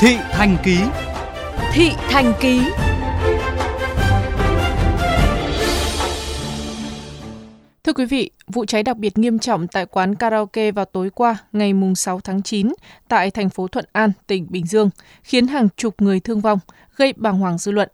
[0.00, 0.78] Thị Thành Ký
[1.72, 2.60] Thị Thành Ký
[7.84, 11.36] Thưa quý vị, vụ cháy đặc biệt nghiêm trọng tại quán karaoke vào tối qua,
[11.52, 12.72] ngày 6 tháng 9,
[13.08, 14.90] tại thành phố Thuận An, tỉnh Bình Dương,
[15.22, 16.58] khiến hàng chục người thương vong,
[16.96, 17.88] gây bàng hoàng dư luận.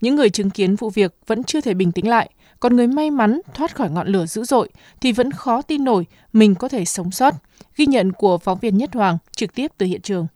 [0.00, 2.30] Những người chứng kiến vụ việc vẫn chưa thể bình tĩnh lại,
[2.60, 4.68] còn người may mắn thoát khỏi ngọn lửa dữ dội
[5.00, 7.34] thì vẫn khó tin nổi mình có thể sống sót.
[7.76, 10.26] Ghi nhận của phóng viên Nhất Hoàng trực tiếp từ hiện trường.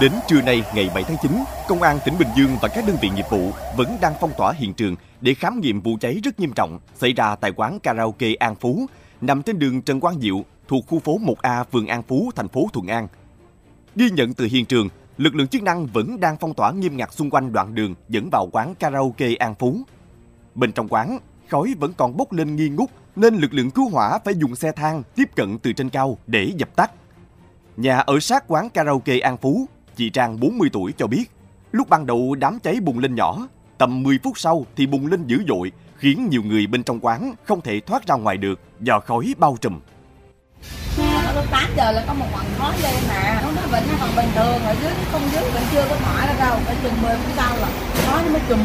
[0.00, 1.32] Đến trưa nay ngày 7 tháng 9,
[1.68, 4.52] Công an tỉnh Bình Dương và các đơn vị nghiệp vụ vẫn đang phong tỏa
[4.52, 8.34] hiện trường để khám nghiệm vụ cháy rất nghiêm trọng xảy ra tại quán karaoke
[8.38, 8.86] An Phú,
[9.20, 12.66] nằm trên đường Trần Quang Diệu, thuộc khu phố 1A, phường An Phú, thành phố
[12.72, 13.08] Thuận An.
[13.96, 17.12] Ghi nhận từ hiện trường, lực lượng chức năng vẫn đang phong tỏa nghiêm ngặt
[17.12, 19.76] xung quanh đoạn đường dẫn vào quán karaoke An Phú.
[20.54, 24.18] Bên trong quán, khói vẫn còn bốc lên nghi ngút nên lực lượng cứu hỏa
[24.24, 26.90] phải dùng xe thang tiếp cận từ trên cao để dập tắt.
[27.76, 29.66] Nhà ở sát quán karaoke An Phú,
[30.00, 31.24] chị Trang 40 tuổi cho biết,
[31.72, 33.48] lúc ban đầu đám cháy bùng lên nhỏ,
[33.78, 37.34] tầm 10 phút sau thì bùng lên dữ dội, khiến nhiều người bên trong quán
[37.44, 39.80] không thể thoát ra ngoài được do khói bao trùm.
[41.34, 44.62] Lúc 8 giờ là có một ngọn khói lên mà nó nó còn bình thường
[44.62, 47.56] ở dưới không dưới vẫn chưa có mở ra đâu phải chừng 10 phút sau
[47.56, 47.68] là
[48.06, 48.58] khói nó mới chùm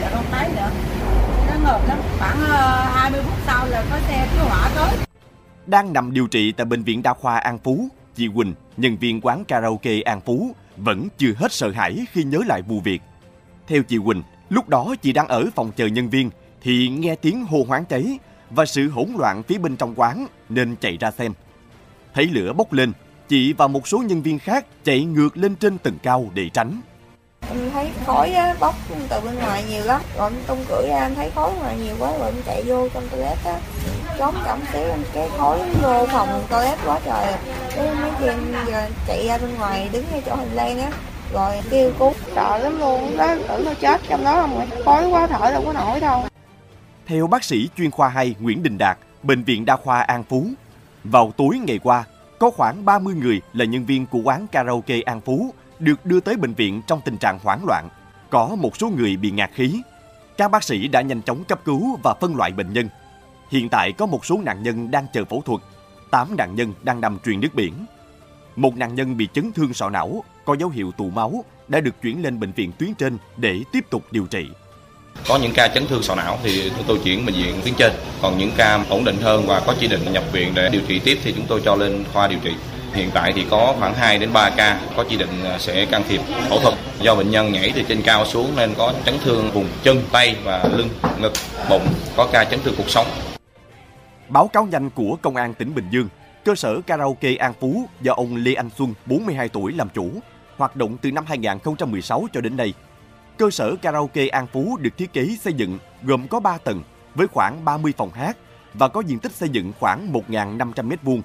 [0.00, 0.70] là không thấy nữa.
[1.46, 2.40] Nó ngợp lắm khoảng
[2.94, 4.96] 20 ờ, phút sau là có xe cứu hỏa tới.
[5.66, 9.20] Đang nằm điều trị tại bệnh viện đa khoa An Phú chị Quỳnh nhân viên
[9.20, 13.02] quán karaoke An Phú vẫn chưa hết sợ hãi khi nhớ lại vụ việc
[13.66, 16.30] theo chị Quỳnh lúc đó chị đang ở phòng chờ nhân viên
[16.62, 18.18] thì nghe tiếng hô hoáng cháy
[18.50, 21.32] và sự hỗn loạn phía bên trong quán nên chạy ra xem
[22.14, 22.92] Thấy lửa bốc lên,
[23.28, 26.80] chị và một số nhân viên khác chạy ngược lên trên tầng cao để tránh.
[27.48, 28.74] Em thấy khói á, bốc
[29.08, 31.96] từ bên ngoài nhiều lắm, rồi em tung cửa ra em thấy khói ngoài nhiều
[31.98, 33.60] quá rồi em chạy vô trong toilet á.
[34.18, 34.82] Trốn cảm xíu
[35.14, 37.34] cái khói vô phòng toilet quá trời.
[37.76, 38.26] Cái mấy chị
[38.70, 40.90] giờ chạy ra bên ngoài đứng ngay chỗ hành lang á
[41.32, 45.26] rồi kêu cứu sợ lắm luôn đó tưởng nó chết trong đó không khói quá
[45.26, 46.24] thở đâu có nổi đâu
[47.06, 50.46] theo bác sĩ chuyên khoa 2 Nguyễn Đình Đạt bệnh viện đa khoa An Phú
[51.04, 52.04] vào tối ngày qua,
[52.38, 56.36] có khoảng 30 người là nhân viên của quán karaoke An Phú được đưa tới
[56.36, 57.88] bệnh viện trong tình trạng hoảng loạn.
[58.30, 59.82] Có một số người bị ngạt khí.
[60.36, 62.88] Các bác sĩ đã nhanh chóng cấp cứu và phân loại bệnh nhân.
[63.50, 65.60] Hiện tại có một số nạn nhân đang chờ phẫu thuật,
[66.10, 67.72] 8 nạn nhân đang nằm truyền nước biển.
[68.56, 72.02] Một nạn nhân bị chấn thương sọ não, có dấu hiệu tụ máu, đã được
[72.02, 74.46] chuyển lên bệnh viện tuyến trên để tiếp tục điều trị.
[75.28, 77.92] Có những ca chấn thương sọ não thì chúng tôi chuyển bệnh viện tuyến trên,
[78.22, 80.98] còn những ca ổn định hơn và có chỉ định nhập viện để điều trị
[80.98, 82.52] tiếp thì chúng tôi cho lên khoa điều trị.
[82.92, 86.20] Hiện tại thì có khoảng 2 đến 3 ca có chỉ định sẽ can thiệp
[86.48, 89.68] phẫu thuật do bệnh nhân nhảy từ trên cao xuống nên có chấn thương vùng
[89.82, 90.88] chân, tay và lưng,
[91.18, 91.32] ngực,
[91.70, 93.06] bụng, có ca chấn thương cuộc sống.
[94.28, 96.08] Báo cáo nhanh của Công an tỉnh Bình Dương,
[96.44, 100.10] cơ sở karaoke An Phú do ông Lê Anh Xuân, 42 tuổi làm chủ,
[100.56, 102.74] hoạt động từ năm 2016 cho đến nay
[103.38, 106.82] Cơ sở karaoke An Phú được thiết kế xây dựng gồm có 3 tầng
[107.14, 108.36] với khoảng 30 phòng hát
[108.74, 111.20] và có diện tích xây dựng khoảng 1.500 m2,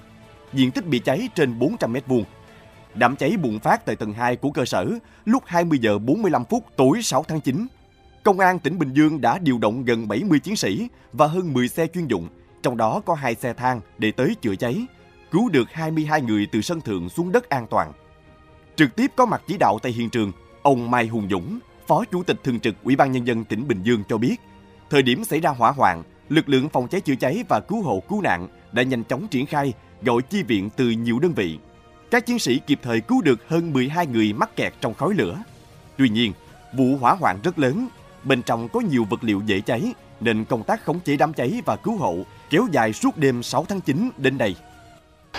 [0.52, 2.22] diện tích bị cháy trên 400 m2.
[2.94, 4.86] Đám cháy bùng phát tại tầng 2 của cơ sở
[5.24, 7.66] lúc 20 giờ 45 phút tối 6 tháng 9.
[8.22, 11.68] Công an tỉnh Bình Dương đã điều động gần 70 chiến sĩ và hơn 10
[11.68, 12.28] xe chuyên dụng,
[12.62, 14.86] trong đó có hai xe thang để tới chữa cháy,
[15.30, 17.92] cứu được 22 người từ sân thượng xuống đất an toàn.
[18.76, 20.32] Trực tiếp có mặt chỉ đạo tại hiện trường,
[20.62, 23.82] ông Mai Hùng Dũng, Phó Chủ tịch Thường trực Ủy ban Nhân dân tỉnh Bình
[23.82, 24.36] Dương cho biết,
[24.90, 28.02] thời điểm xảy ra hỏa hoạn, lực lượng phòng cháy chữa cháy và cứu hộ
[28.08, 29.72] cứu nạn đã nhanh chóng triển khai
[30.02, 31.58] gọi chi viện từ nhiều đơn vị.
[32.10, 35.42] Các chiến sĩ kịp thời cứu được hơn 12 người mắc kẹt trong khói lửa.
[35.96, 36.32] Tuy nhiên,
[36.76, 37.88] vụ hỏa hoạn rất lớn,
[38.24, 41.62] bên trong có nhiều vật liệu dễ cháy nên công tác khống chế đám cháy
[41.64, 42.16] và cứu hộ
[42.50, 44.54] kéo dài suốt đêm 6 tháng 9 đến đây.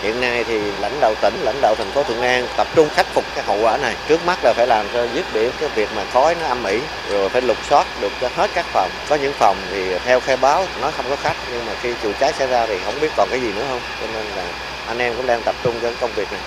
[0.02, 3.06] Hiện nay thì lãnh đạo tỉnh, lãnh đạo thành phố Thuận An tập trung khắc
[3.06, 3.96] phục cái hậu quả này.
[4.08, 6.80] Trước mắt là phải làm cho dứt điểm cái việc mà khói nó âm ỉ,
[7.10, 8.90] rồi phải lục soát được cho hết các phòng.
[9.08, 12.12] Có những phòng thì theo khai báo nó không có khách, nhưng mà khi vụ
[12.20, 13.80] cháy xảy ra thì không biết còn cái gì nữa không.
[14.00, 14.52] Cho nên là
[14.86, 16.40] anh em cũng đang tập trung cho công việc này.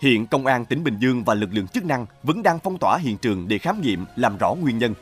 [0.00, 2.98] Hiện Công an tỉnh Bình Dương và lực lượng chức năng vẫn đang phong tỏa
[2.98, 4.94] hiện trường để khám nghiệm, làm rõ nguyên nhân.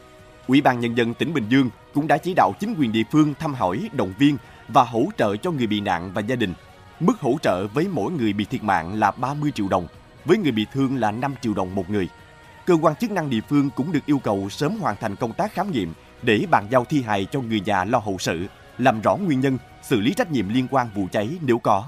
[0.46, 3.34] Ủy ban Nhân dân tỉnh Bình Dương cũng đã chỉ đạo chính quyền địa phương
[3.38, 4.37] thăm hỏi, động viên
[4.69, 6.54] và hỗ trợ cho người bị nạn và gia đình
[7.00, 9.87] Mức hỗ trợ với mỗi người bị thiệt mạng là 30 triệu đồng,
[10.25, 12.08] với người bị thương là 5 triệu đồng một người.
[12.66, 15.52] Cơ quan chức năng địa phương cũng được yêu cầu sớm hoàn thành công tác
[15.52, 18.46] khám nghiệm để bàn giao thi hài cho người nhà lo hậu sự,
[18.78, 21.84] làm rõ nguyên nhân, xử lý trách nhiệm liên quan vụ cháy nếu có.